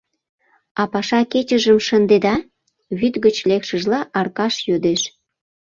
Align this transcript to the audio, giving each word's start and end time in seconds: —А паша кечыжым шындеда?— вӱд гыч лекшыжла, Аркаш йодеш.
—А 0.81 0.83
паша 0.91 1.19
кечыжым 1.31 1.77
шындеда?— 1.87 2.35
вӱд 2.97 3.13
гыч 3.25 3.35
лекшыжла, 3.49 3.99
Аркаш 4.19 4.55
йодеш. 4.69 5.01